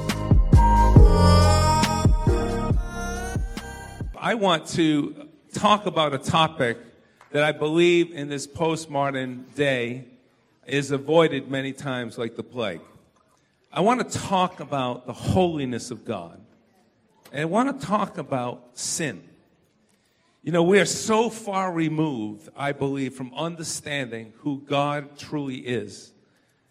[4.19, 6.79] I want to talk about a topic
[7.31, 10.05] that I believe in this postmodern day
[10.67, 12.81] is avoided many times like the plague.
[13.73, 16.41] I want to talk about the holiness of God.
[17.33, 19.23] And I want to talk about sin.
[20.43, 26.13] You know, we are so far removed, I believe, from understanding who God truly is.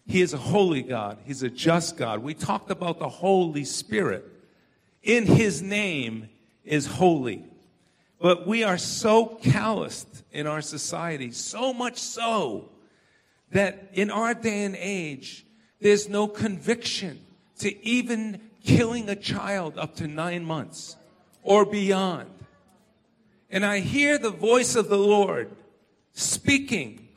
[0.06, 1.18] He is a holy God.
[1.24, 2.18] He's a just God.
[2.18, 4.26] We talked about the Holy Spirit.
[5.02, 6.28] In His name
[6.64, 7.44] is holy.
[8.20, 12.68] But we are so calloused in our society, so much so
[13.50, 15.46] that in our day and age,
[15.80, 17.18] there's no conviction
[17.58, 20.96] to even killing a child up to nine months
[21.42, 22.28] or beyond.
[23.50, 25.50] And I hear the voice of the Lord
[26.12, 27.08] speaking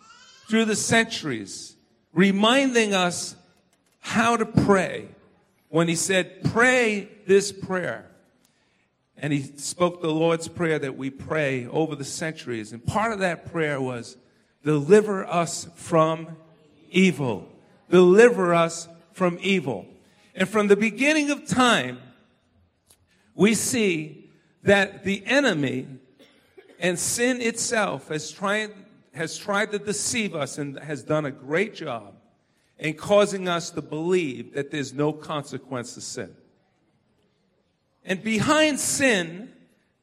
[0.49, 1.75] through the centuries,
[2.13, 3.35] reminding us
[3.99, 5.09] how to pray
[5.67, 8.09] when he said, pray this prayer.
[9.23, 12.73] And he spoke the Lord's prayer that we pray over the centuries.
[12.73, 14.17] And part of that prayer was,
[14.63, 16.37] deliver us from
[16.91, 17.49] evil
[17.93, 19.85] deliver us from evil.
[20.33, 21.99] And from the beginning of time,
[23.35, 24.31] we see
[24.63, 25.85] that the enemy
[26.79, 28.71] and sin itself has tried,
[29.13, 32.15] has tried to deceive us and has done a great job
[32.79, 36.35] in causing us to believe that there's no consequence to sin.
[38.05, 39.51] And behind sin,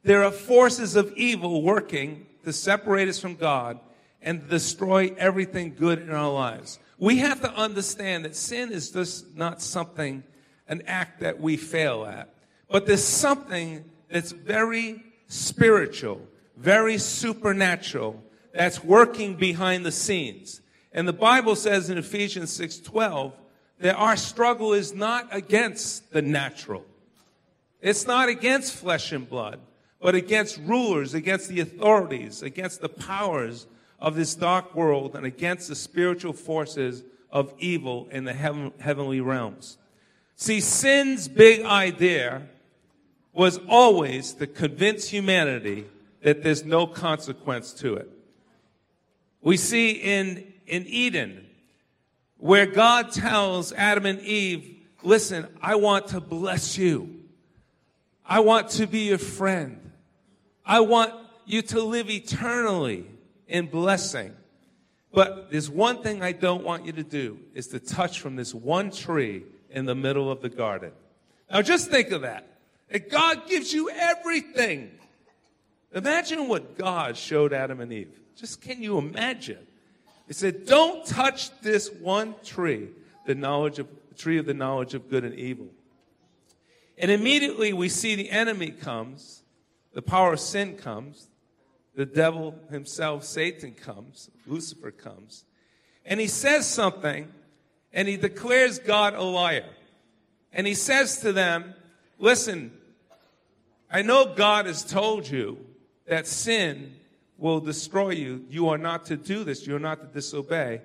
[0.03, 3.79] there are forces of evil working to separate us from God
[4.21, 9.35] and destroy everything good in our lives we have to understand that sin is just
[9.35, 10.23] not something,
[10.67, 12.31] an act that we fail at,
[12.69, 16.21] but there's something that's very spiritual,
[16.55, 18.21] very supernatural,
[18.53, 20.61] that's working behind the scenes.
[20.93, 23.33] And the Bible says in Ephesians 6:12
[23.79, 26.85] that our struggle is not against the natural.
[27.81, 29.59] It's not against flesh and blood,
[29.99, 33.67] but against rulers, against the authorities, against the powers
[33.99, 39.21] of this dark world and against the spiritual forces of evil in the heaven, heavenly
[39.21, 39.77] realms.
[40.35, 42.43] See, sin's big idea
[43.33, 45.85] was always to convince humanity
[46.23, 48.09] that there's no consequence to it.
[49.41, 51.47] We see in, in Eden,
[52.37, 57.20] where God tells Adam and Eve, listen, I want to bless you.
[58.25, 59.91] I want to be your friend.
[60.65, 61.13] I want
[61.45, 63.05] you to live eternally
[63.47, 64.35] in blessing.
[65.13, 68.53] But there's one thing I don't want you to do is to touch from this
[68.53, 70.91] one tree in the middle of the garden.
[71.51, 72.47] Now just think of that.
[72.89, 74.91] If God gives you everything.
[75.93, 78.17] Imagine what God showed Adam and Eve.
[78.35, 79.67] Just can you imagine?
[80.27, 82.89] He said, don't touch this one tree,
[83.25, 85.67] the knowledge of, the tree of the knowledge of good and evil.
[86.97, 89.43] And immediately we see the enemy comes,
[89.93, 91.27] the power of sin comes,
[91.95, 95.45] the devil himself, Satan, comes, Lucifer comes,
[96.05, 97.27] and he says something,
[97.93, 99.69] and he declares God a liar.
[100.53, 101.73] And he says to them,
[102.17, 102.71] Listen,
[103.89, 105.57] I know God has told you
[106.07, 106.95] that sin
[107.37, 108.45] will destroy you.
[108.49, 110.81] You are not to do this, you are not to disobey.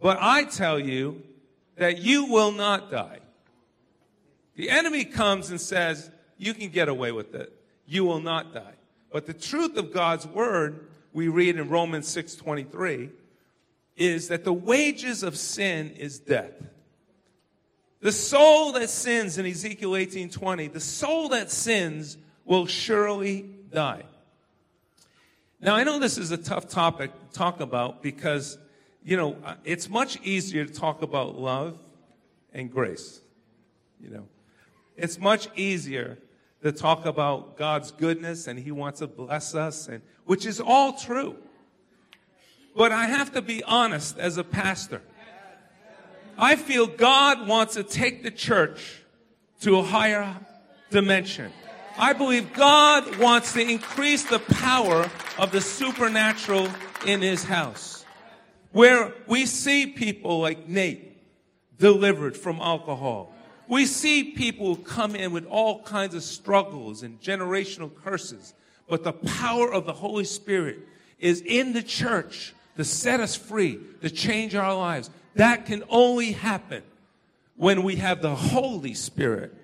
[0.00, 1.22] But I tell you
[1.76, 3.20] that you will not die.
[4.58, 7.52] The enemy comes and says, You can get away with it.
[7.86, 8.74] You will not die.
[9.12, 13.10] But the truth of God's word, we read in Romans 6:23,
[13.96, 16.52] is that the wages of sin is death.
[18.00, 23.42] The soul that sins in Ezekiel 18:20, the soul that sins will surely
[23.72, 24.02] die.
[25.60, 28.58] Now I know this is a tough topic to talk about because
[29.04, 31.78] you know, it's much easier to talk about love
[32.52, 33.20] and grace.
[34.00, 34.28] You know,
[34.98, 36.18] it's much easier
[36.62, 40.94] to talk about God's goodness and He wants to bless us, and which is all
[40.94, 41.36] true.
[42.76, 45.00] But I have to be honest as a pastor.
[46.36, 49.02] I feel God wants to take the church
[49.62, 50.36] to a higher
[50.90, 51.52] dimension.
[51.96, 56.68] I believe God wants to increase the power of the supernatural
[57.06, 58.04] in His house.
[58.72, 61.16] Where we see people like Nate
[61.78, 63.32] delivered from alcohol
[63.68, 68.54] we see people come in with all kinds of struggles and generational curses,
[68.88, 70.78] but the power of the Holy Spirit
[71.18, 75.10] is in the church to set us free, to change our lives.
[75.34, 76.82] That can only happen
[77.56, 79.54] when we have the Holy Spirit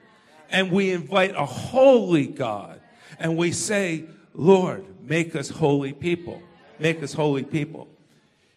[0.50, 2.80] and we invite a holy God
[3.18, 4.04] and we say,
[4.34, 6.42] Lord, make us holy people.
[6.78, 7.88] Make us holy people.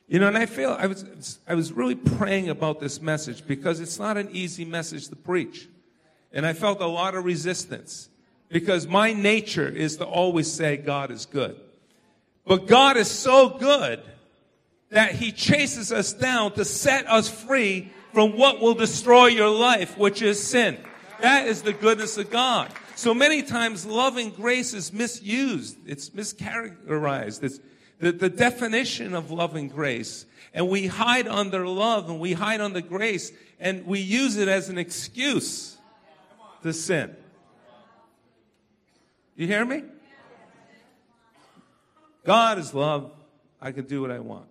[0.08, 3.82] You know, and I feel I was, I was really praying about this message because
[3.82, 5.68] it's not an easy message to preach.
[6.32, 8.10] And I felt a lot of resistance
[8.50, 11.60] because my nature is to always say God is good.
[12.46, 14.02] But God is so good
[14.90, 19.98] that he chases us down to set us free from what will destroy your life,
[19.98, 20.78] which is sin.
[21.20, 22.72] That is the goodness of God.
[22.96, 25.78] So many times loving grace is misused.
[25.86, 27.44] It's mischaracterized.
[27.44, 27.60] It's
[28.00, 30.26] the, the definition of love and grace.
[30.54, 34.70] And we hide under love and we hide under grace and we use it as
[34.70, 35.78] an excuse
[36.64, 37.16] to sin.
[39.36, 39.84] You hear me?
[42.24, 43.12] God is love.
[43.62, 44.48] I can do what I want.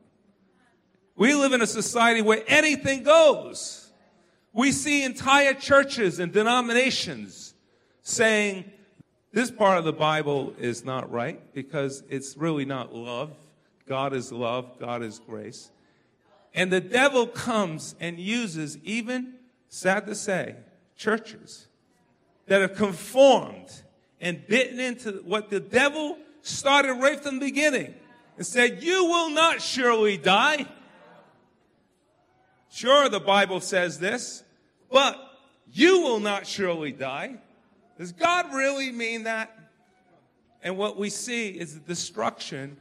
[1.17, 3.91] We live in a society where anything goes.
[4.53, 7.55] We see entire churches and denominations
[8.03, 8.65] saying
[9.37, 13.33] this part of the Bible is not right because it's really not love.
[13.87, 15.71] God is love, God is grace.
[16.55, 19.35] And the devil comes and uses, even,
[19.69, 20.57] sad to say,
[20.97, 21.67] churches
[22.47, 23.71] that have conformed
[24.23, 27.95] and bitten into what the devil started right from the beginning
[28.39, 30.65] and said, You will not surely die.
[32.71, 34.43] Sure, the Bible says this,
[34.91, 35.19] but
[35.71, 37.37] you will not surely die.
[37.99, 39.57] Does God really mean that?
[40.63, 42.77] And what we see is the destruction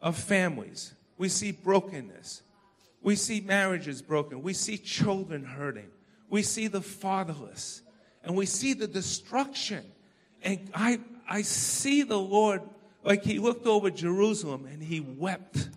[0.00, 0.94] of families.
[1.18, 2.42] We see brokenness.
[3.02, 4.42] We see marriages broken.
[4.42, 5.90] We see children hurting.
[6.30, 7.82] We see the fatherless.
[8.22, 9.84] And we see the destruction.
[10.42, 12.62] And I, I see the Lord
[13.02, 15.68] like he looked over Jerusalem and he wept.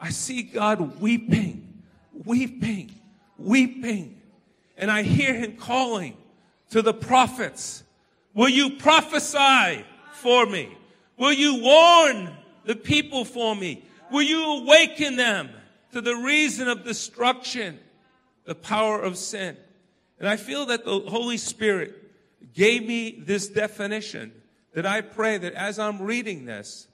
[0.00, 1.82] I see God weeping,
[2.24, 2.94] weeping,
[3.36, 4.20] weeping.
[4.76, 6.16] And I hear him calling
[6.70, 7.84] to the prophets
[8.38, 10.68] Will you prophesy for me?
[11.16, 12.30] Will you warn
[12.66, 13.84] the people for me?
[14.12, 15.50] Will you awaken them
[15.90, 17.80] to the reason of destruction,
[18.44, 19.56] the power of sin?
[20.20, 21.96] And I feel that the Holy Spirit
[22.54, 24.30] gave me this definition
[24.72, 26.86] that I pray that as I'm reading this,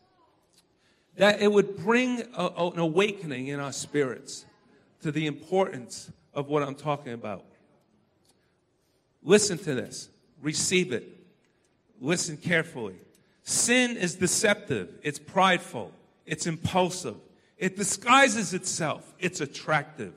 [1.19, 4.47] that it would bring a, an awakening in our spirits
[5.03, 7.45] to the importance of what I'm talking about.
[9.23, 10.09] Listen to this.
[10.41, 11.14] Receive it.
[12.01, 12.97] Listen carefully.
[13.43, 14.99] Sin is deceptive.
[15.03, 15.93] It's prideful.
[16.27, 17.17] It's impulsive.
[17.59, 19.15] It disguises itself.
[19.19, 20.15] It's attractive.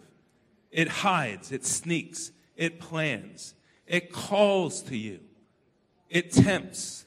[0.71, 1.51] It hides.
[1.51, 2.31] It sneaks.
[2.56, 3.53] It plans.
[3.85, 5.19] It calls to you.
[6.09, 7.06] It tempts.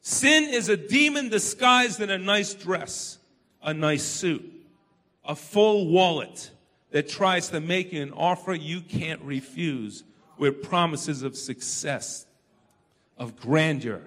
[0.00, 3.18] Sin is a demon disguised in a nice dress,
[3.62, 4.52] a nice suit,
[5.24, 6.50] a full wallet
[6.92, 10.04] that tries to make you an offer you can't refuse
[10.38, 12.25] with promises of success,
[13.16, 14.02] of grandeur,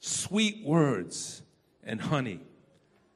[0.00, 1.42] sweet words,
[1.82, 2.40] and honey.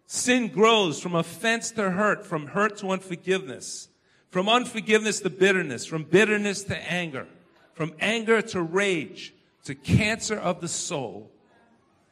[0.07, 3.89] Sin grows from offense to hurt, from hurt to unforgiveness,
[4.31, 7.27] from unforgiveness to bitterness, from bitterness to anger,
[7.75, 11.31] from anger to rage, to cancer of the soul,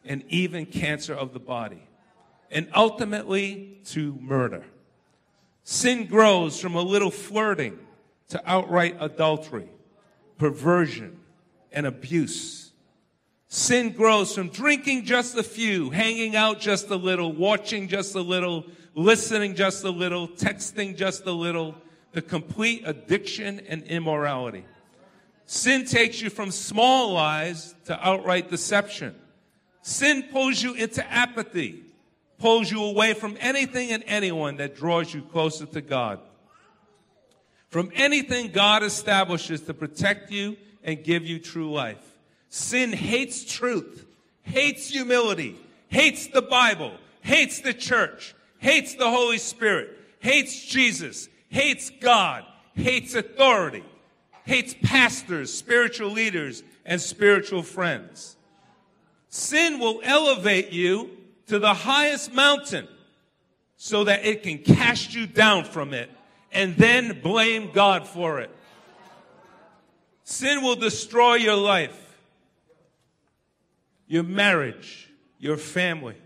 [0.05, 1.83] and even cancer of the body,
[2.51, 4.65] and ultimately to murder.
[5.65, 7.79] Sin grows from a little flirting
[8.29, 9.69] to outright adultery,
[10.39, 11.19] perversion,
[11.73, 12.66] and abuse.
[13.49, 18.21] Sin grows from drinking just a few, hanging out just a little, watching just a
[18.21, 21.75] little, listening just a little, texting just a little,
[22.13, 24.65] the complete addiction and immorality.
[25.45, 29.15] Sin takes you from small lies to outright deception.
[29.83, 31.85] Sin pulls you into apathy,
[32.39, 36.19] pulls you away from anything and anyone that draws you closer to God.
[37.69, 42.16] From anything God establishes to protect you and give you true life.
[42.49, 44.07] Sin hates truth,
[44.43, 45.57] hates humility,
[45.89, 53.15] hates the Bible, hates the church, hates the Holy Spirit, hates Jesus, hates God, hates
[53.15, 53.85] authority,
[54.45, 58.37] hates pastors, spiritual leaders, and spiritual friends.
[59.29, 61.11] Sin will elevate you
[61.49, 62.89] to the highest mountain
[63.77, 66.11] so that it can cast you down from it
[66.53, 68.51] and then blame God for it.
[70.25, 72.06] Sin will destroy your life,
[74.07, 76.17] your marriage, your family,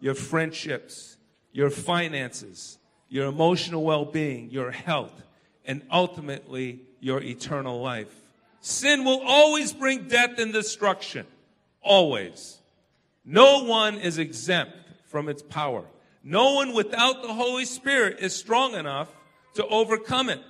[0.00, 1.16] your friendships,
[1.52, 5.22] your finances, your emotional well being, your health,
[5.64, 8.14] and ultimately your eternal life.
[8.60, 11.26] Sin will always bring death and destruction.
[11.82, 12.58] Always.
[13.24, 15.84] No one is exempt from its power.
[16.24, 19.08] No one without the Holy Spirit is strong enough
[19.54, 20.40] to overcome it.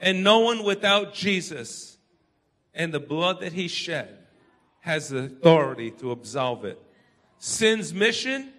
[0.00, 1.96] And no one without Jesus
[2.74, 4.23] and the blood that he shed
[4.84, 6.78] has the authority to absolve it.
[7.38, 8.52] Sin's mission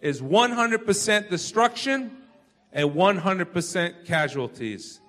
[0.00, 2.16] is 100% destruction
[2.72, 5.00] and 100% casualties.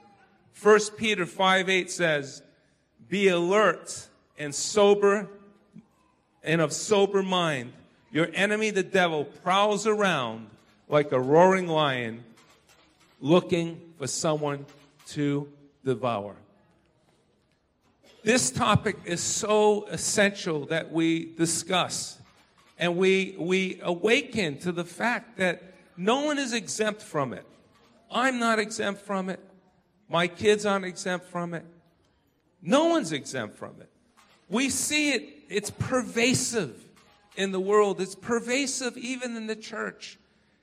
[0.59, 2.41] 1 Peter 5 8 says,
[3.07, 4.07] Be alert
[4.39, 5.29] and sober
[6.43, 7.71] and of sober mind.
[8.11, 10.47] Your enemy, the devil, prowls around
[10.89, 12.23] like a roaring lion
[13.21, 14.65] looking for someone
[15.09, 15.47] to
[15.85, 16.35] devour.
[18.23, 22.17] This topic is so essential that we discuss
[22.79, 27.45] and we, we awaken to the fact that no one is exempt from it.
[28.09, 29.41] I'm not exempt from it.
[30.07, 31.65] My kids aren't exempt from it.
[32.61, 33.89] No one's exempt from it.
[34.47, 36.81] We see it, it's pervasive
[37.35, 40.17] in the world, it's pervasive even in the church.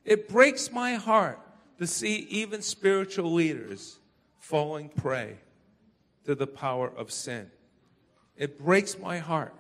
[0.07, 1.39] It breaks my heart
[1.79, 3.99] to see even spiritual leaders
[4.39, 5.37] falling prey
[6.31, 7.51] to the power of sin.
[8.37, 9.53] It breaks my heart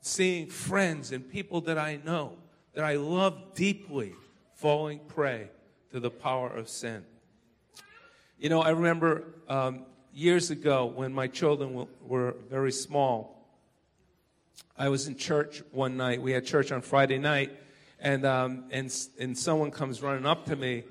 [0.00, 2.32] seeing friends and people that I know,
[2.74, 4.14] that I love deeply,
[4.56, 5.48] falling prey
[5.92, 7.04] to the power of sin.
[8.36, 13.46] You know, I remember um, years ago when my children were very small,
[14.76, 16.20] I was in church one night.
[16.20, 17.56] We had church on Friday night,
[18.00, 20.82] and, um, and, and someone comes running up to me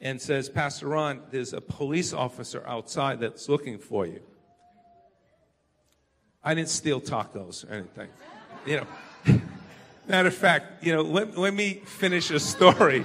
[0.00, 4.20] and says, Pastor Ron, there's a police officer outside that's looking for you.
[6.46, 8.08] I didn't steal tacos or anything.
[8.64, 8.86] You know,
[10.06, 13.04] matter of fact, you know, let, let me finish a story.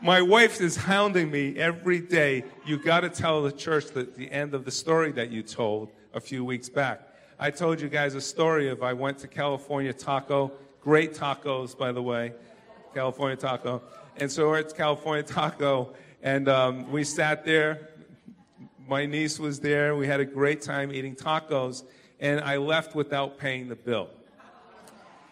[0.00, 2.44] My wife is hounding me every day.
[2.64, 5.90] You got to tell the church that the end of the story that you told
[6.14, 7.02] a few weeks back.
[7.38, 11.92] I told you guys a story of I went to California Taco, great tacos, by
[11.92, 12.32] the way,
[12.94, 13.82] California Taco.
[14.16, 15.92] And so we're at California Taco,
[16.22, 17.90] and um, we sat there.
[18.88, 19.94] My niece was there.
[19.94, 21.82] We had a great time eating tacos,
[22.20, 24.08] and I left without paying the bill.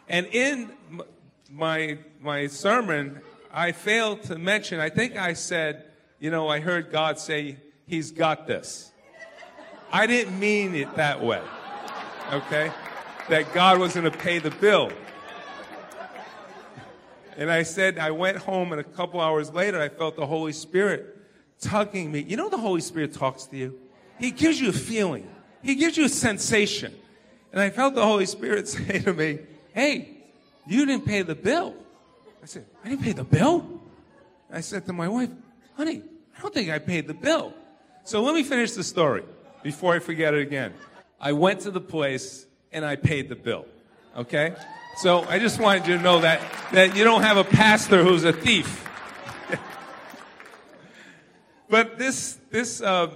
[0.08, 0.70] And in
[1.50, 3.20] my, my sermon,
[3.52, 5.84] I failed to mention, I think I said,
[6.18, 8.90] you know, I heard God say, He's got this.
[9.90, 11.40] I didn't mean it that way,
[12.30, 12.70] okay?
[13.30, 14.92] That God was going to pay the bill.
[17.38, 20.52] And I said, I went home, and a couple hours later, I felt the Holy
[20.52, 21.16] Spirit
[21.60, 22.20] tugging me.
[22.20, 23.78] You know, the Holy Spirit talks to you,
[24.18, 25.30] He gives you a feeling,
[25.62, 26.94] He gives you a sensation.
[27.52, 29.40] And I felt the Holy Spirit say to me,
[29.72, 30.08] Hey,
[30.66, 31.74] you didn't pay the bill.
[32.42, 33.80] I said, I didn't pay the bill?
[34.50, 35.30] I said to my wife,
[35.76, 36.02] honey,
[36.36, 37.52] I don't think I paid the bill.
[38.04, 39.24] So let me finish the story
[39.62, 40.72] before I forget it again.
[41.20, 43.66] I went to the place and I paid the bill.
[44.16, 44.54] Okay?
[44.96, 46.40] So I just wanted you to know that,
[46.72, 48.88] that you don't have a pastor who's a thief.
[51.68, 53.10] but this, this uh,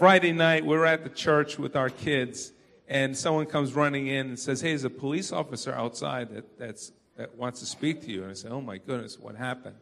[0.00, 2.54] Friday night, we're at the church with our kids,
[2.88, 6.92] and someone comes running in and says, Hey, there's a police officer outside that, that's
[7.18, 8.22] that wants to speak to you.
[8.22, 9.76] And I say, oh my goodness, what happened?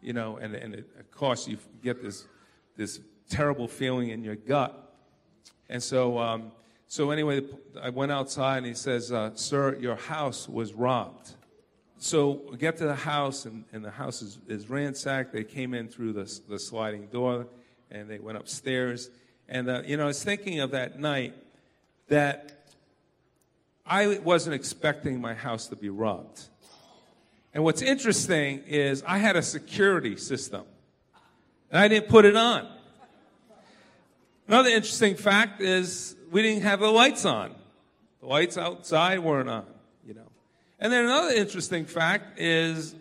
[0.00, 2.24] You know, and, and it, of course you get this,
[2.76, 4.94] this terrible feeling in your gut.
[5.68, 6.52] And so, um,
[6.86, 7.42] so anyway,
[7.82, 11.32] I went outside and he says, uh, sir, your house was robbed.
[11.98, 15.32] So we get to the house and, and the house is, is ransacked.
[15.32, 17.48] They came in through the, the sliding door
[17.90, 19.10] and they went upstairs.
[19.48, 21.34] And, uh, you know, I was thinking of that night
[22.08, 22.66] that
[23.86, 26.42] I wasn't expecting my house to be robbed.
[27.52, 30.64] And what's interesting is I had a security system,
[31.70, 32.68] and I didn't put it on.
[34.48, 37.54] Another interesting fact is we didn't have the lights on.
[38.20, 39.66] The lights outside weren't on,
[40.06, 40.26] you know.
[40.80, 42.94] And then another interesting fact is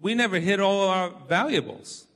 [0.00, 2.06] we never hid all our valuables,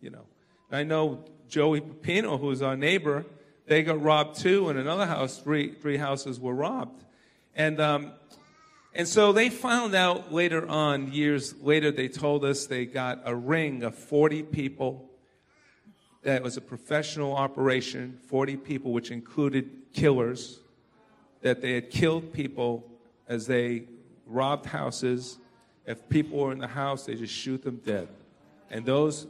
[0.00, 0.24] you know.
[0.72, 3.24] I know Joey Pepino, who's our neighbor,
[3.66, 4.68] they got robbed too.
[4.68, 7.04] and another house, three, three houses were robbed.
[7.54, 8.12] And um,
[8.94, 13.34] and so they found out later on, years later, they told us they got a
[13.34, 15.08] ring of 40 people.
[16.22, 20.58] That was a professional operation, 40 people, which included killers,
[21.42, 22.90] that they had killed people
[23.28, 23.84] as they
[24.26, 25.38] robbed houses.
[25.86, 28.08] If people were in the house, they just shoot them dead.
[28.68, 29.28] And those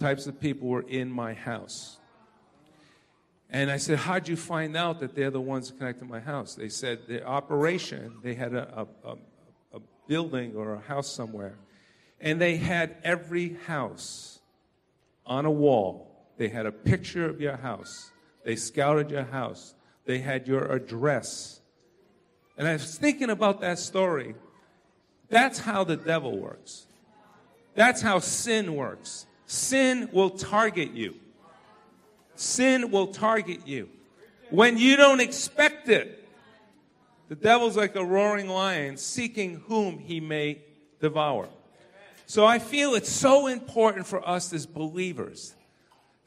[0.00, 1.98] types of people were in my house.
[3.50, 6.54] And I said, How'd you find out that they're the ones connected to my house?
[6.54, 9.16] They said the operation, they had a, a, a,
[10.06, 11.58] building or a house somewhere,
[12.20, 14.38] and they had every house
[15.26, 16.26] on a wall.
[16.38, 18.10] They had a picture of your house.
[18.44, 19.74] They scouted your house.
[20.06, 21.60] They had your address.
[22.56, 24.34] And I was thinking about that story.
[25.28, 26.86] That's how the devil works.
[27.74, 29.26] That's how sin works.
[29.48, 31.14] Sin will target you.
[32.34, 33.88] Sin will target you
[34.50, 36.28] when you don't expect it.
[37.30, 40.60] The devil's like a roaring lion seeking whom he may
[41.00, 41.48] devour.
[42.26, 45.54] So I feel it's so important for us as believers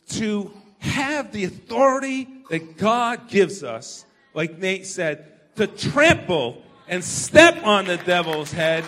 [0.10, 7.64] to have the authority that God gives us, like Nate said, to trample and step
[7.64, 8.84] on the devil's head,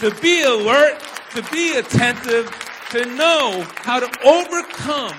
[0.00, 1.00] to be alert,
[1.36, 2.52] to be attentive,
[2.90, 5.14] to know how to overcome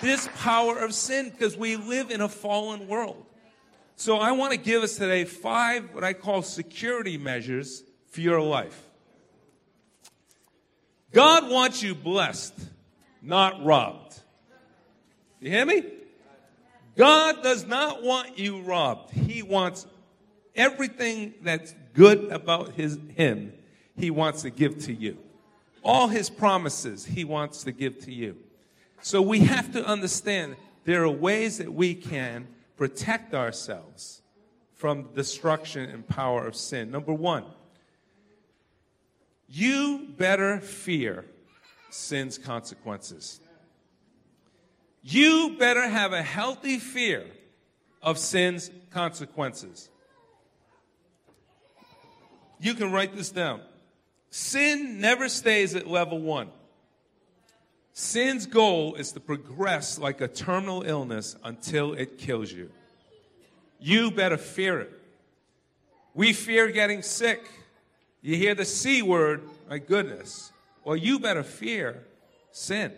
[0.00, 3.26] this power of sin because we live in a fallen world.
[3.96, 8.40] So I want to give us today five what I call security measures for your
[8.40, 8.88] life.
[11.12, 12.54] God wants you blessed,
[13.20, 14.18] not robbed.
[15.40, 15.84] You hear me?
[16.96, 19.10] God does not want you robbed.
[19.10, 19.86] He wants
[20.54, 23.52] everything that's good about his, him,
[23.96, 25.18] he wants to give to you.
[25.82, 28.36] All his promises, he wants to give to you.
[29.02, 34.22] So we have to understand there are ways that we can protect ourselves
[34.74, 36.90] from destruction and power of sin.
[36.90, 37.44] Number one,
[39.48, 41.24] you better fear
[41.90, 43.40] sin's consequences.
[45.02, 47.26] You better have a healthy fear
[48.02, 49.88] of sin's consequences.
[52.60, 53.60] You can write this down.
[54.30, 56.48] Sin never stays at level one.
[57.92, 62.70] Sin's goal is to progress like a terminal illness until it kills you.
[63.80, 64.92] You better fear it.
[66.14, 67.50] We fear getting sick.
[68.22, 70.52] You hear the C word, my goodness.
[70.84, 72.04] Well, you better fear
[72.52, 72.92] sin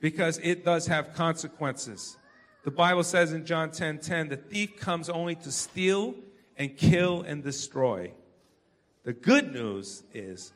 [0.00, 2.16] because it does have consequences.
[2.64, 6.14] The Bible says in John 10 10, the thief comes only to steal
[6.56, 8.12] and kill and destroy.
[9.08, 10.52] The good news is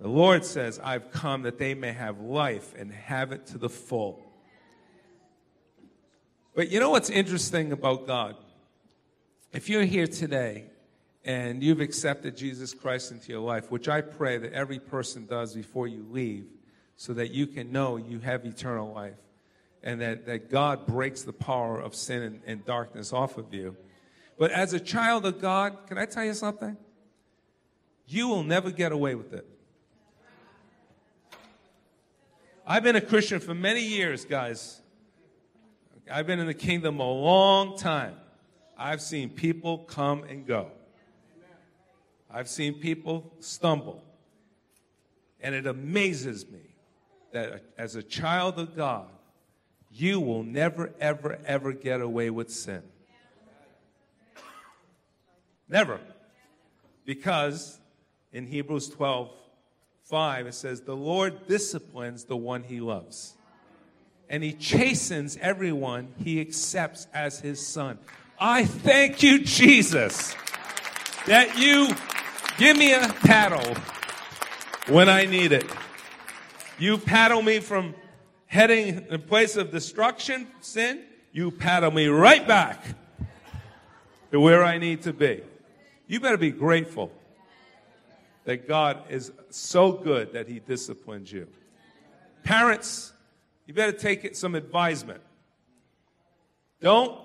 [0.00, 3.68] the Lord says, I've come that they may have life and have it to the
[3.68, 4.20] full.
[6.56, 8.34] But you know what's interesting about God?
[9.52, 10.64] If you're here today
[11.24, 15.54] and you've accepted Jesus Christ into your life, which I pray that every person does
[15.54, 16.46] before you leave,
[16.96, 19.22] so that you can know you have eternal life
[19.84, 23.76] and that, that God breaks the power of sin and, and darkness off of you.
[24.36, 26.76] But as a child of God, can I tell you something?
[28.08, 29.46] You will never get away with it.
[32.66, 34.80] I've been a Christian for many years, guys.
[36.10, 38.16] I've been in the kingdom a long time.
[38.78, 40.70] I've seen people come and go.
[42.30, 44.02] I've seen people stumble.
[45.40, 46.60] And it amazes me
[47.32, 49.08] that as a child of God,
[49.90, 52.82] you will never, ever, ever get away with sin.
[55.68, 56.00] Never.
[57.04, 57.78] Because
[58.32, 59.30] in Hebrews 12,
[60.04, 63.34] 5, it says, The Lord disciplines the one he loves,
[64.28, 67.98] and he chastens everyone he accepts as his son.
[68.38, 70.34] I thank you, Jesus,
[71.26, 71.88] that you
[72.56, 73.76] give me a paddle
[74.88, 75.66] when I need it.
[76.78, 77.94] You paddle me from
[78.46, 81.02] heading a place of destruction, sin.
[81.32, 82.84] You paddle me right back
[84.30, 85.42] to where I need to be.
[86.06, 87.12] You better be grateful
[88.48, 91.48] that God is so good that He disciplines you.
[92.44, 93.12] Parents,
[93.66, 95.20] you better take it some advisement.
[96.80, 97.20] Don't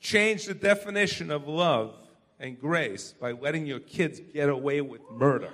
[0.00, 1.94] change the definition of love
[2.38, 5.48] and grace by letting your kids get away with murder.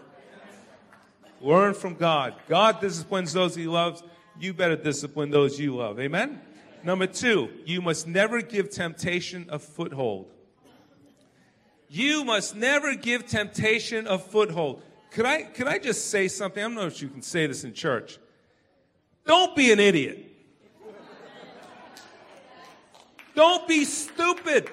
[1.41, 2.35] Learn from God.
[2.49, 4.03] God disciplines those He loves.
[4.41, 6.01] You better discipline those you love.
[6.01, 6.41] Amen?
[6.83, 10.33] Number two, you must never give temptation a foothold.
[11.89, 14.83] You must never give temptation a foothold.
[15.11, 16.63] Could I, could I just say something?
[16.63, 18.19] I don't know if you can say this in church.
[19.25, 20.25] Don't be an idiot.
[23.35, 24.71] Don't be stupid.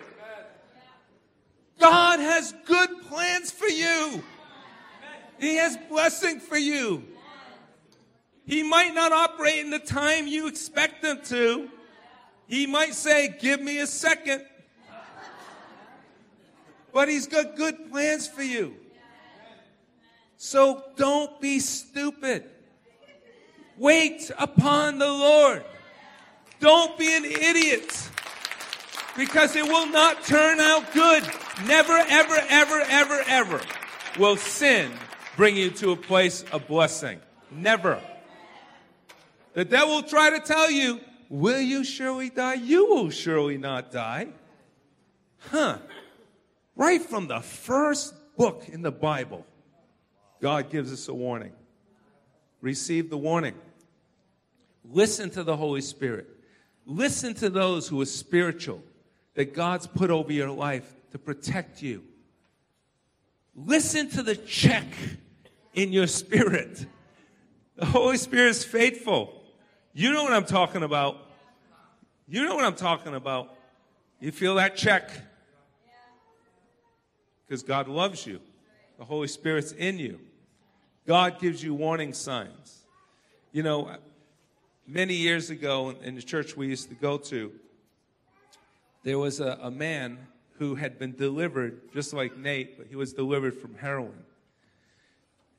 [1.80, 4.24] God has good plans for you.
[5.40, 7.04] He has blessing for you.
[8.46, 11.70] He might not operate in the time you expect him to.
[12.48, 14.46] He might say, give me a second.
[16.96, 18.74] But he's got good plans for you.
[20.38, 22.46] So don't be stupid.
[23.78, 25.66] Wait upon the Lord.
[26.62, 28.10] Don't be an idiot.
[29.18, 31.24] Because it will not turn out good.
[31.68, 33.62] Never, ever, ever, ever, ever
[34.18, 34.90] will sin
[35.36, 37.20] bring you to a place of blessing.
[37.52, 38.02] Never.
[39.52, 42.54] The devil will try to tell you, will you surely die?
[42.54, 44.30] You will surely not die.
[45.52, 45.80] Huh.
[46.76, 49.46] Right from the first book in the Bible,
[50.42, 51.54] God gives us a warning.
[52.62, 53.54] receive the warning.
[54.84, 56.28] Listen to the Holy Spirit.
[56.86, 58.82] Listen to those who are spiritual
[59.36, 62.04] that God's put over your life to protect you.
[63.56, 64.86] Listen to the check
[65.74, 66.86] in your spirit.
[67.76, 69.44] The Holy Spirit is faithful.
[69.94, 71.18] You know what I'm talking about.
[72.28, 73.56] You know what I'm talking about.
[74.20, 75.12] You feel that check?
[77.48, 78.40] Because God loves you.
[78.98, 80.20] The Holy Spirit's in you.
[81.06, 82.86] God gives you warning signs.
[83.52, 83.96] You know,
[84.88, 87.52] many years ago in the church we used to go to,
[89.04, 90.18] there was a, a man
[90.58, 94.24] who had been delivered, just like Nate, but he was delivered from heroin.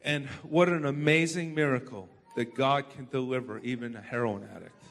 [0.03, 4.83] And what an amazing miracle that God can deliver even a heroin addict.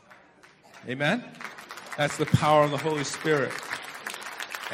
[0.87, 1.23] Amen?
[1.97, 3.51] That's the power of the Holy Spirit.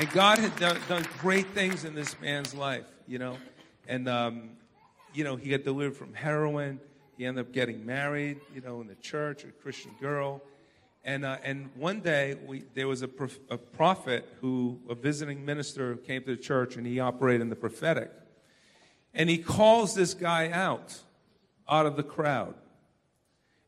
[0.01, 3.37] And God had done, done great things in this man's life, you know.
[3.87, 4.49] And, um,
[5.13, 6.79] you know, he got delivered from heroin.
[7.19, 10.41] He ended up getting married, you know, in the church, a Christian girl.
[11.05, 15.45] And, uh, and one day, we, there was a, prof- a prophet who, a visiting
[15.45, 18.11] minister, came to the church and he operated in the prophetic.
[19.13, 20.99] And he calls this guy out,
[21.69, 22.55] out of the crowd.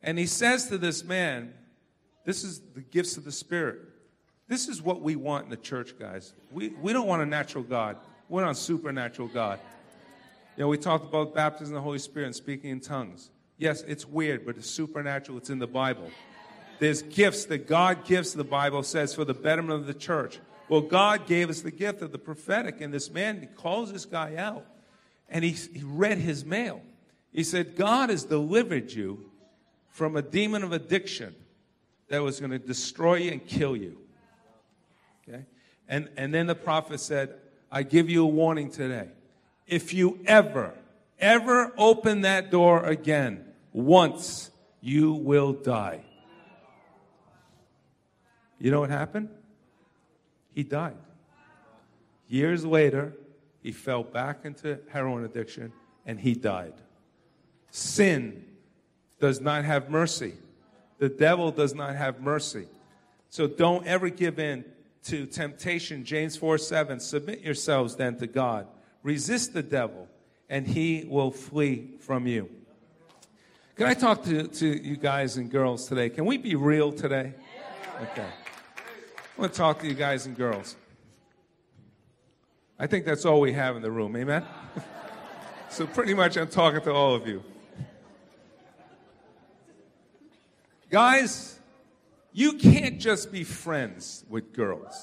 [0.02, 1.54] And he says to this man,
[2.26, 3.82] This is the gifts of the Spirit.
[4.48, 6.34] This is what we want in the church, guys.
[6.52, 7.98] We, we don't want a natural God,
[8.30, 9.60] we want a supernatural God.
[10.56, 13.32] You know, we talked about baptism in the Holy Spirit and speaking in tongues.
[13.58, 15.40] Yes, it's weird, but it's supernatural.
[15.40, 16.12] It's in the Bible.
[16.80, 20.40] There's gifts that God gives, the Bible says, for the betterment of the church.
[20.70, 24.06] Well, God gave us the gift of the prophetic, and this man he calls this
[24.06, 24.66] guy out,
[25.30, 26.82] and he, he read his mail.
[27.32, 29.32] He said, God has delivered you
[29.90, 31.36] from a demon of addiction
[32.10, 33.98] that was going to destroy you and kill you.
[35.28, 35.46] Okay?
[35.88, 37.36] And, and then the prophet said,
[37.72, 39.10] I give you a warning today.
[39.68, 40.74] If you ever,
[41.20, 46.04] ever open that door again, once, you will die.
[48.60, 49.30] You know what happened?
[50.54, 50.98] He died.
[52.28, 53.14] Years later,
[53.62, 55.74] he fell back into heroin addiction
[56.06, 56.74] and he died.
[57.72, 58.46] Sin
[59.20, 60.34] does not have mercy.
[61.00, 62.68] The devil does not have mercy.
[63.30, 64.64] So don't ever give in
[65.06, 66.04] to temptation.
[66.06, 67.00] James 4 7.
[67.00, 68.68] Submit yourselves then to God.
[69.02, 70.08] Resist the devil,
[70.50, 72.50] and he will flee from you.
[73.76, 76.10] Can I talk to, to you guys and girls today?
[76.10, 77.34] Can we be real today?
[78.02, 78.26] Okay.
[78.26, 80.76] I want to talk to you guys and girls.
[82.78, 84.16] I think that's all we have in the room.
[84.16, 84.44] Amen?
[85.70, 87.44] so, pretty much, I'm talking to all of you.
[90.90, 91.60] Guys,
[92.34, 95.00] you can't just be friends with girls.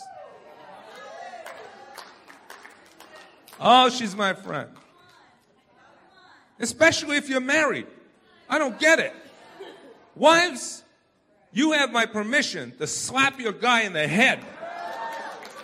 [3.61, 4.71] Oh, she's my friend.
[6.59, 7.87] Especially if you're married.
[8.49, 9.15] I don't get it.
[10.17, 10.83] Wives,
[11.53, 14.41] you have my permission to slap your guy in the head.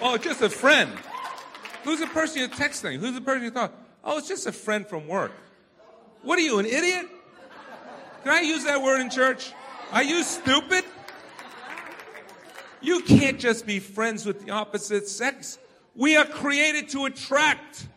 [0.00, 0.90] Oh, just a friend.
[1.84, 2.98] Who's the person you're texting?
[2.98, 3.72] Who's the person you thought?
[4.04, 5.32] Oh, it's just a friend from work.
[6.22, 7.06] What are you, an idiot?
[8.22, 9.52] Can I use that word in church?
[9.92, 10.84] Are you stupid?
[12.86, 15.58] You can't just be friends with the opposite sex.
[15.96, 17.88] We are created to attract.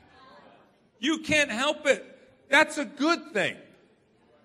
[0.97, 2.03] You can't help it.
[2.49, 3.55] That's a good thing.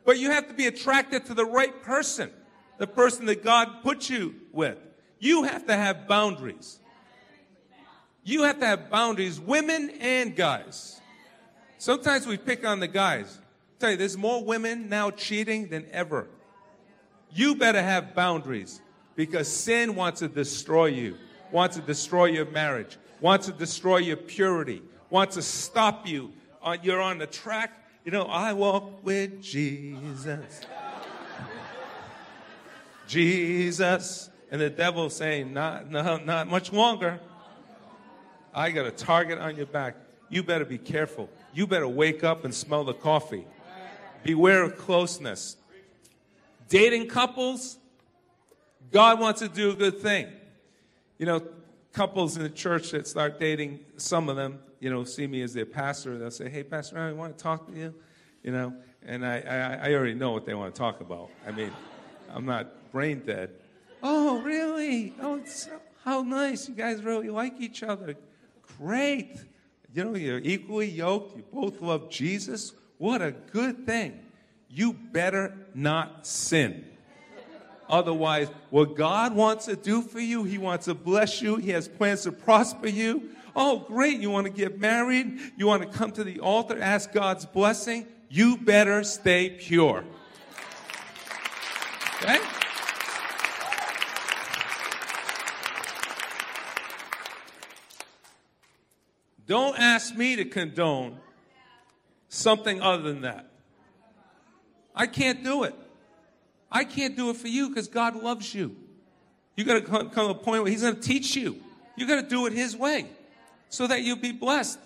[0.04, 2.30] But you have to be attracted to the right person,
[2.76, 4.76] the person that God put you with.
[5.18, 6.78] You have to have boundaries.
[8.22, 11.00] You have to have boundaries, women and guys.
[11.78, 13.38] Sometimes we pick on the guys.
[13.40, 16.28] I tell you, there's more women now cheating than ever.
[17.30, 18.83] You better have boundaries
[19.16, 21.16] because sin wants to destroy you,
[21.53, 26.33] wants to destroy your marriage, wants to destroy your purity, wants to stop you.
[26.62, 27.72] Uh, you're on the track.
[28.05, 30.62] You know, I walk with Jesus.
[33.07, 34.31] Jesus.
[34.50, 37.20] And the devil saying, not, no, not much longer.
[38.55, 39.96] I got a target on your back.
[40.29, 41.29] You better be careful.
[41.53, 43.46] You better wake up and smell the coffee.
[44.22, 45.57] Beware of closeness.
[46.68, 47.79] Dating couples,
[48.90, 50.29] God wants to do a good thing.
[51.18, 51.42] You know,
[51.92, 55.55] couples in the church that start dating, some of them, you know, see me as
[55.55, 56.18] their pastor.
[56.18, 57.94] They'll say, "Hey, Pastor, I want to talk to you,"
[58.42, 58.75] you know,
[59.07, 61.31] and I, I, I already know what they want to talk about.
[61.47, 61.70] I mean,
[62.33, 63.51] I'm not brain dead.
[64.03, 65.14] Oh, really?
[65.20, 66.68] Oh, so, how nice!
[66.68, 68.16] You guys really like each other.
[68.79, 69.38] Great.
[69.94, 71.37] You know, you're equally yoked.
[71.37, 72.73] You both love Jesus.
[72.99, 74.20] What a good thing
[74.75, 76.85] you better not sin.
[77.88, 81.88] Otherwise, what God wants to do for you, He wants to bless you, He has
[81.88, 83.31] plans to prosper you.
[83.57, 87.12] Oh, great, you want to get married, you want to come to the altar, ask
[87.12, 90.05] God's blessing, you better stay pure.
[92.23, 92.38] Okay?
[99.47, 101.18] Don't ask me to condone
[102.29, 103.51] something other than that.
[104.94, 105.75] I can't do it.
[106.74, 108.74] I can't do it for you because God loves you.
[109.56, 111.62] You got to come to a point where He's going to teach you.
[111.96, 113.06] You got to do it His way
[113.68, 114.80] so that you'll be blessed.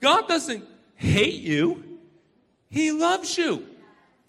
[0.00, 1.98] God doesn't hate you,
[2.70, 3.66] He loves you.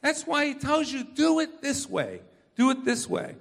[0.01, 2.21] That's why He tells you, do it this way.
[2.55, 3.35] Do it this way.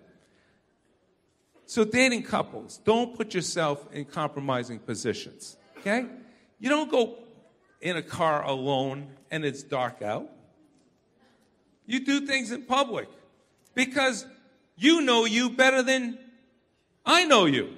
[1.64, 5.56] So, dating couples, don't put yourself in compromising positions.
[5.78, 6.04] Okay?
[6.58, 7.16] You don't go
[7.80, 10.28] in a car alone and it's dark out.
[11.86, 13.08] You do things in public
[13.74, 14.26] because
[14.76, 16.18] you know you better than
[17.04, 17.74] I know you.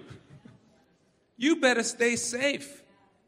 [1.36, 2.82] You better stay safe.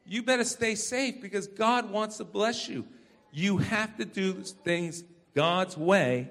[0.04, 2.86] You better stay safe because God wants to bless you.
[3.32, 5.02] You have to do things
[5.34, 6.30] God's way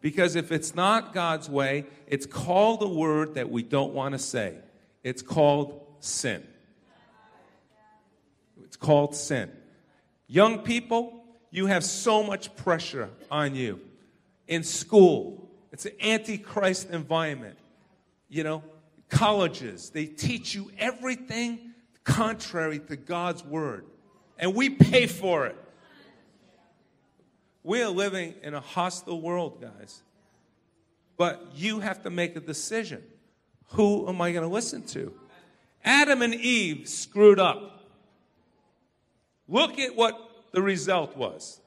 [0.00, 4.18] because if it's not God's way, it's called a word that we don't want to
[4.18, 4.54] say.
[5.02, 6.46] It's called sin.
[8.62, 9.50] It's called sin.
[10.28, 13.80] Young people, you have so much pressure on you.
[14.46, 17.56] In school, it's an antichrist environment.
[18.28, 18.62] You know,
[19.08, 21.74] colleges, they teach you everything
[22.04, 23.84] contrary to God's word.
[24.38, 25.56] And we pay for it.
[27.62, 30.02] We are living in a hostile world, guys.
[31.16, 33.02] But you have to make a decision.
[33.70, 35.12] Who am I going to listen to?
[35.84, 37.84] Adam and Eve screwed up.
[39.48, 40.18] Look at what
[40.52, 41.60] the result was.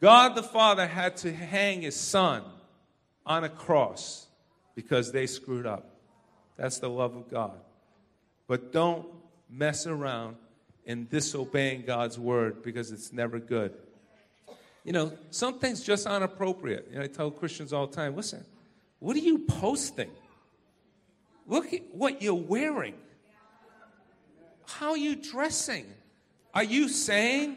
[0.00, 2.42] God the Father had to hang his son
[3.26, 4.26] on a cross
[4.74, 5.90] because they screwed up.
[6.56, 7.58] That's the love of God.
[8.46, 9.06] But don't
[9.50, 10.36] mess around
[10.86, 13.74] in disobeying God's word because it's never good.
[14.84, 16.88] You know, some things just aren't appropriate.
[16.90, 18.44] You know, I tell Christians all the time listen,
[18.98, 20.10] what are you posting?
[21.46, 22.94] Look at what you're wearing.
[24.66, 25.84] How are you dressing?
[26.54, 27.56] Are you saying,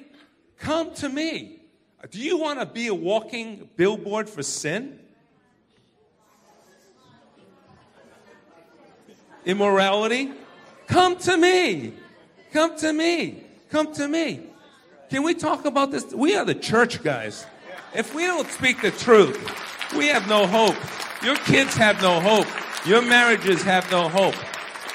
[0.57, 1.59] Come to me?
[2.09, 4.99] Do you want to be a walking billboard for sin?
[9.45, 10.31] Immorality?
[10.87, 11.93] Come to me.
[12.51, 13.43] Come to me.
[13.69, 14.41] Come to me.
[15.09, 16.13] Can we talk about this?
[16.13, 17.45] We are the church guys.
[17.95, 19.37] If we don't speak the truth,
[19.95, 20.75] we have no hope.
[21.23, 22.47] Your kids have no hope.
[22.85, 24.35] Your marriages have no hope.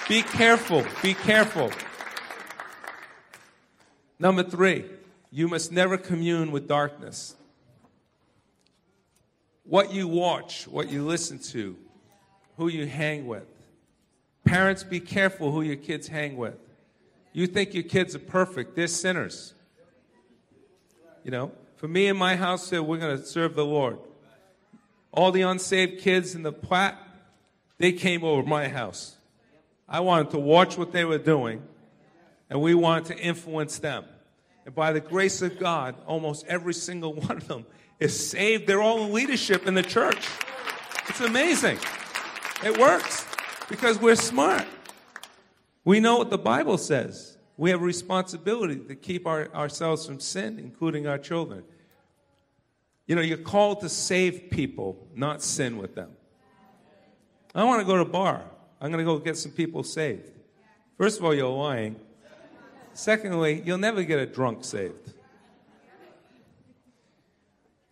[0.08, 0.84] Be careful.
[1.02, 1.70] Be careful.
[4.18, 4.84] Number three,
[5.30, 7.34] you must never commune with darkness.
[9.64, 11.76] What you watch, what you listen to,
[12.56, 13.46] who you hang with.
[14.44, 16.56] Parents, be careful who your kids hang with.
[17.32, 19.52] You think your kids are perfect, they're sinners.
[21.22, 23.98] You know, for me and my house we're going to serve the Lord.
[25.12, 26.98] All the unsaved kids in the Platte,
[27.76, 29.16] they came over my house.
[29.88, 31.62] I wanted to watch what they were doing
[32.48, 34.04] and we wanted to influence them.
[34.68, 37.64] And by the grace of God, almost every single one of them
[37.98, 38.66] is saved.
[38.66, 40.28] They're all in leadership in the church.
[41.08, 41.78] It's amazing.
[42.62, 43.24] It works
[43.70, 44.66] because we're smart.
[45.86, 47.38] We know what the Bible says.
[47.56, 51.64] We have a responsibility to keep our, ourselves from sin, including our children.
[53.06, 56.10] You know, you're called to save people, not sin with them.
[57.54, 58.44] I want to go to a bar.
[58.82, 60.30] I'm going to go get some people saved.
[60.98, 61.96] First of all, you're lying.
[62.98, 65.12] Secondly, you'll never get a drunk saved.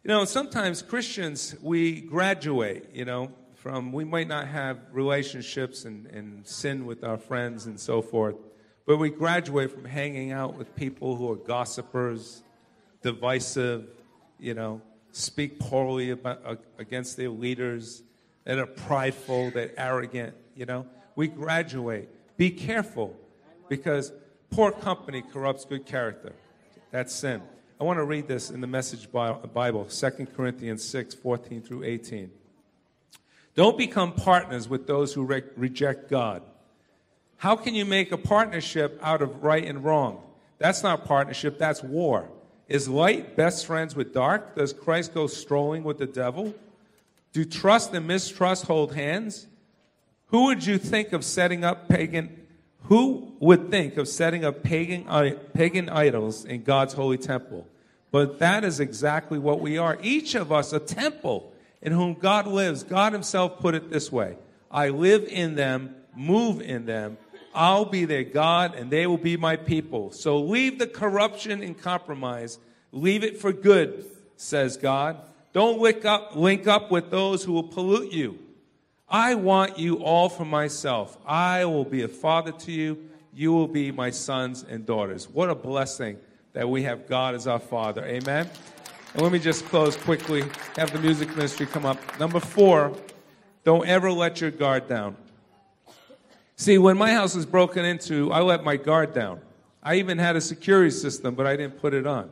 [0.02, 6.06] You know, sometimes Christians, we graduate, you know, from, we might not have relationships and,
[6.06, 8.34] and sin with our friends and so forth,
[8.84, 12.42] but we graduate from hanging out with people who are gossipers,
[13.00, 13.86] divisive,
[14.40, 18.02] you know, speak poorly about, against their leaders,
[18.42, 20.84] that are prideful, that arrogant, you know.
[21.14, 22.08] We graduate.
[22.36, 23.14] Be careful
[23.68, 24.10] because
[24.50, 26.32] Poor company corrupts good character.
[26.90, 27.42] That's sin.
[27.80, 32.30] I want to read this in the Message Bible, 2 Corinthians 6, 14 through 18.
[33.54, 36.42] Don't become partners with those who re- reject God.
[37.38, 40.22] How can you make a partnership out of right and wrong?
[40.58, 42.30] That's not partnership, that's war.
[42.68, 44.56] Is light best friends with dark?
[44.56, 46.54] Does Christ go strolling with the devil?
[47.32, 49.46] Do trust and mistrust hold hands?
[50.28, 52.45] Who would you think of setting up pagan
[52.88, 55.04] who would think of setting up pagan,
[55.54, 57.66] pagan idols in God's holy temple?
[58.10, 59.98] But that is exactly what we are.
[60.02, 62.82] Each of us a temple in whom God lives.
[62.82, 64.36] God Himself put it this way
[64.70, 67.18] I live in them, move in them.
[67.54, 70.10] I'll be their God, and they will be my people.
[70.10, 72.58] So leave the corruption and compromise.
[72.92, 74.04] Leave it for good,
[74.36, 75.16] says God.
[75.54, 78.38] Don't link up, link up with those who will pollute you.
[79.08, 81.16] I want you all for myself.
[81.24, 83.08] I will be a father to you.
[83.32, 85.28] You will be my sons and daughters.
[85.28, 86.18] What a blessing
[86.54, 88.04] that we have God as our Father.
[88.04, 88.48] Amen.
[89.12, 90.42] And let me just close quickly.
[90.76, 91.98] Have the music ministry come up.
[92.18, 92.96] Number four,
[93.62, 95.16] don't ever let your guard down.
[96.56, 99.40] See, when my house was broken into, I let my guard down.
[99.82, 102.30] I even had a security system, but I didn't put it on.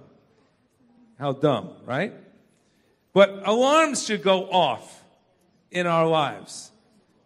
[1.18, 2.14] How dumb, right?
[3.12, 5.03] But alarms should go off
[5.74, 6.70] in our lives.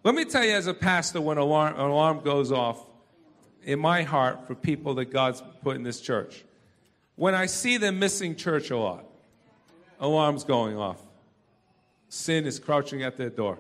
[0.03, 2.85] Let me tell you, as a pastor, when alarm, an alarm goes off
[3.63, 6.45] in my heart for people that God's put in this church,
[7.15, 9.05] when I see them missing church a lot,
[10.01, 11.01] alarms going off,
[12.09, 13.59] sin is crouching at their door.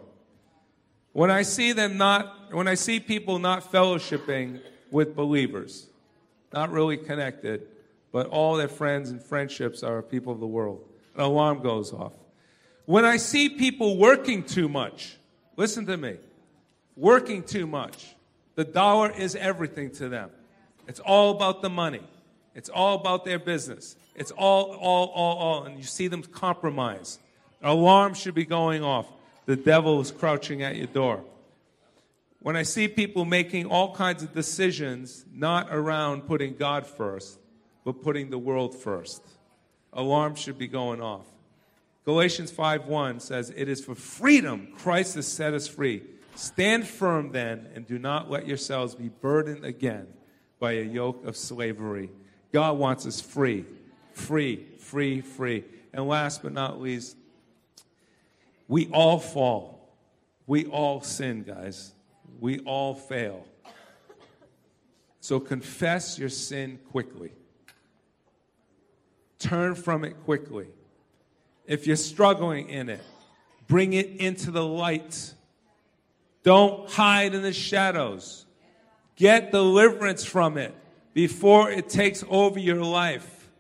[1.12, 5.88] When I see them not, when I see people not fellowshipping with believers,
[6.53, 7.66] not really connected,
[8.11, 10.83] but all their friends and friendships are people of the world,
[11.14, 12.12] an alarm goes off.
[12.88, 15.18] When I see people working too much,
[15.59, 16.16] listen to me,
[16.96, 18.14] working too much,
[18.55, 20.31] the dollar is everything to them.
[20.87, 22.01] It's all about the money.
[22.55, 23.94] It's all about their business.
[24.14, 25.64] It's all, all, all, all.
[25.64, 27.18] And you see them compromise.
[27.62, 29.07] Alarm should be going off
[29.44, 31.22] the devil is crouching at your door.
[32.40, 37.38] When I see people making all kinds of decisions, not around putting God first,
[37.85, 39.22] but putting the world first,
[39.92, 41.27] alarm should be going off.
[42.09, 46.05] Galatians 5:1 says, "It is for freedom Christ has set us free.
[46.35, 50.07] Stand firm then, and do not let yourselves be burdened again
[50.59, 52.09] by a yoke of slavery."
[52.51, 53.66] God wants us free,
[54.14, 55.66] free, free, free.
[55.92, 57.14] And last but not least,
[58.68, 59.94] we all fall.
[60.47, 61.92] We all sin, guys.
[62.40, 63.44] We all fail.
[65.21, 67.33] So confess your sin quickly.
[69.38, 70.68] Turn from it quickly.
[71.68, 73.02] If you're struggling in it,
[73.68, 75.35] bring it into the light.
[76.42, 78.46] Don't hide in the shadows.
[79.16, 80.74] Get deliverance from it
[81.12, 83.50] before it takes over your life.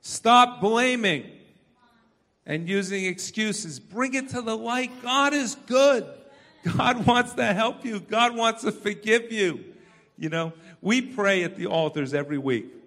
[0.00, 1.30] Stop blaming
[2.46, 3.78] and using excuses.
[3.78, 4.90] Bring it to the light.
[5.02, 6.06] God is good.
[6.76, 8.00] God wants to help you.
[8.00, 9.64] God wants to forgive you.
[10.16, 12.77] You know, we pray at the altars every week.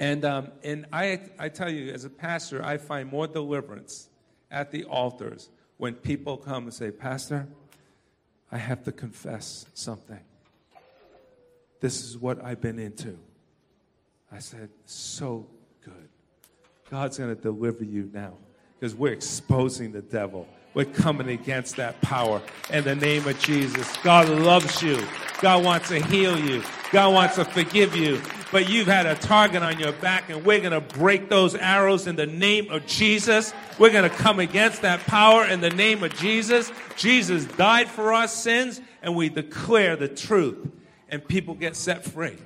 [0.00, 4.08] And, um, and I, I tell you, as a pastor, I find more deliverance
[4.50, 7.46] at the altars when people come and say, Pastor,
[8.50, 10.18] I have to confess something.
[11.80, 13.18] This is what I've been into.
[14.32, 15.46] I said, So
[15.84, 16.08] good.
[16.90, 18.34] God's going to deliver you now
[18.80, 20.48] because we're exposing the devil.
[20.72, 22.40] We're coming against that power
[22.72, 23.94] in the name of Jesus.
[23.98, 24.98] God loves you.
[25.42, 26.62] God wants to heal you.
[26.90, 28.22] God wants to forgive you.
[28.50, 32.06] But you've had a target on your back, and we're going to break those arrows
[32.06, 33.52] in the name of Jesus.
[33.78, 36.72] We're going to come against that power in the name of Jesus.
[36.96, 40.68] Jesus died for our sins, and we declare the truth,
[41.08, 42.36] and people get set free.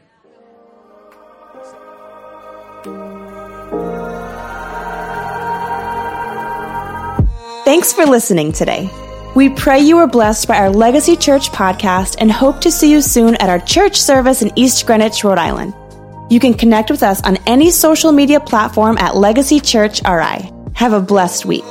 [7.75, 8.89] Thanks for listening today.
[9.35, 13.03] We pray you are blessed by our Legacy Church podcast and hope to see you
[13.03, 15.75] soon at our church service in East Greenwich, Rhode Island.
[16.31, 20.53] You can connect with us on any social media platform at Legacy Church RI.
[20.75, 21.65] Have a blessed week.